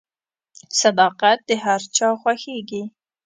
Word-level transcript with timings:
•صداقت 0.81 1.39
د 1.47 1.49
هر 1.63 1.81
چا 1.95 2.07
خوښیږي. 2.21 2.83